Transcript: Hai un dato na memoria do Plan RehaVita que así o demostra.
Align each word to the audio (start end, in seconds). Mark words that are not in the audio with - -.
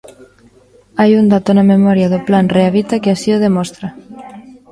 Hai 0.99 1.11
un 1.21 1.25
dato 1.33 1.49
na 1.53 1.65
memoria 1.73 2.11
do 2.13 2.19
Plan 2.27 2.47
RehaVita 2.55 3.01
que 3.03 3.09
así 3.11 3.29
o 3.37 3.43
demostra. 3.45 3.87